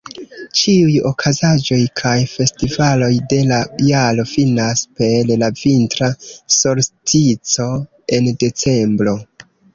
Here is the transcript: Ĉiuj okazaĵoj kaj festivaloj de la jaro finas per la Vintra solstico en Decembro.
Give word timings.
Ĉiuj 0.59 0.93
okazaĵoj 1.09 1.77
kaj 2.01 2.13
festivaloj 2.31 3.09
de 3.33 3.39
la 3.51 3.59
jaro 3.91 4.25
finas 4.31 4.83
per 5.01 5.31
la 5.43 5.51
Vintra 5.61 6.11
solstico 6.57 7.71
en 8.19 8.33
Decembro. 8.47 9.17